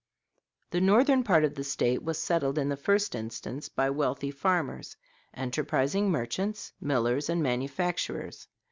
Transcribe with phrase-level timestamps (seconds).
[0.71, 4.97] "The northern part of the State was settled in the first instance by wealthy farmers,
[5.31, 8.47] enterprising merchants, millers, and manufacturers.